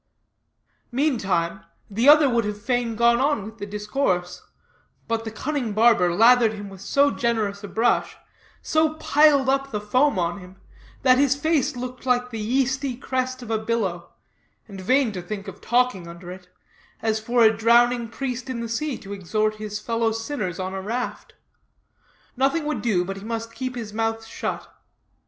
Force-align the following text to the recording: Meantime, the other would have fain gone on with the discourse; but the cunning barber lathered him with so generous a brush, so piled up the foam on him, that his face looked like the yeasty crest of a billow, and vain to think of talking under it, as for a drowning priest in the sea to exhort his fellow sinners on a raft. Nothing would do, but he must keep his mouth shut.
Meantime, 0.91 1.63
the 1.87 2.09
other 2.09 2.27
would 2.27 2.43
have 2.43 2.59
fain 2.59 2.95
gone 2.95 3.19
on 3.19 3.43
with 3.45 3.59
the 3.59 3.67
discourse; 3.67 4.41
but 5.07 5.23
the 5.23 5.29
cunning 5.29 5.73
barber 5.73 6.11
lathered 6.11 6.53
him 6.53 6.69
with 6.71 6.81
so 6.81 7.11
generous 7.11 7.63
a 7.63 7.67
brush, 7.67 8.15
so 8.63 8.95
piled 8.95 9.47
up 9.47 9.69
the 9.69 9.79
foam 9.79 10.17
on 10.17 10.39
him, 10.39 10.55
that 11.03 11.19
his 11.19 11.35
face 11.35 11.75
looked 11.75 12.03
like 12.03 12.31
the 12.31 12.39
yeasty 12.39 12.95
crest 12.97 13.43
of 13.43 13.51
a 13.51 13.59
billow, 13.59 14.09
and 14.67 14.81
vain 14.81 15.11
to 15.11 15.21
think 15.21 15.47
of 15.47 15.61
talking 15.61 16.07
under 16.07 16.31
it, 16.31 16.49
as 17.03 17.19
for 17.19 17.43
a 17.43 17.55
drowning 17.55 18.07
priest 18.09 18.49
in 18.49 18.59
the 18.59 18.67
sea 18.67 18.97
to 18.97 19.13
exhort 19.13 19.57
his 19.57 19.79
fellow 19.79 20.11
sinners 20.11 20.57
on 20.59 20.73
a 20.73 20.81
raft. 20.81 21.35
Nothing 22.35 22.65
would 22.65 22.81
do, 22.81 23.05
but 23.05 23.17
he 23.17 23.23
must 23.23 23.53
keep 23.53 23.75
his 23.75 23.93
mouth 23.93 24.25
shut. 24.25 24.67